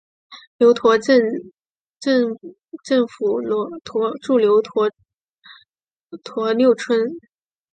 [0.57, 1.21] 牛驼镇
[1.99, 2.35] 镇
[2.83, 3.39] 政府
[4.23, 7.11] 驻牛驼六村。